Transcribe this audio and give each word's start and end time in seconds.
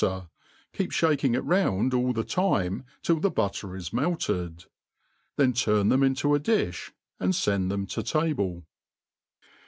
ter, 0.01 0.27
keep 0.73 0.89
(baking 0.99 1.35
it 1.35 1.43
rouhd 1.45 1.93
all 1.93 2.11
the 2.11 2.23
time 2.23 2.83
tUI 3.03 3.19
the 3.19 3.29
butter 3.29 3.75
is 3.75 3.91
melted^ 3.91 4.65
then 5.35 5.53
turn 5.53 5.89
them 5.89 6.01
into 6.01 6.33
a 6.33 6.39
di£h, 6.39 6.89
and 7.19 7.35
fend 7.35 7.69
them 7.69 7.85
to 7.85 8.01
table. 8.01 8.65